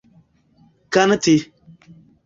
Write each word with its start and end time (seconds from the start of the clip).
kanti 0.93 1.35